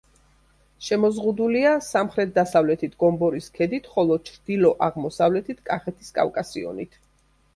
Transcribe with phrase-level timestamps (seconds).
[0.85, 6.99] შემოზღუდულია სამხრეთ-დასავლეთით გომბორის ქედით, ხოლო ჩრდილო-აღმოსავლეთით კახეთის კავკასიონით.